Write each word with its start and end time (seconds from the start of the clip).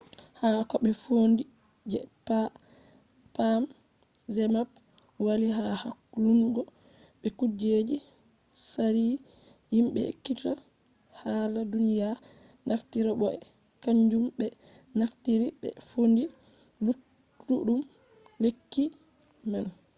ha 0.39 0.47
koɓe 0.71 0.89
fondi 1.03 1.43
je 1.91 1.99
pam 3.35 3.63
zmapp 4.35 4.69
walli 5.25 5.47
ha 5.57 5.65
hakkulungo 5.83 6.61
be 7.21 7.27
kujeji 7.39 7.97
tsari 8.63 9.05
himɓe 9.75 10.01
ekkititta 10.11 10.51
hala 11.21 11.59
duniya 11.71 12.09
naftiri 12.67 13.11
bo 13.19 13.25
be 13.31 13.37
kanjum 13.83 14.25
ɓe 14.39 14.47
naftiri 14.97 15.47
ɓe 15.61 15.69
fondi 15.89 16.23
luttuɗum 16.85 17.81
lekki 18.43 18.83
man 19.51 19.65